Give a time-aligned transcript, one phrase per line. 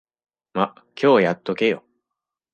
[0.55, 1.83] ま、今日やっとけよ。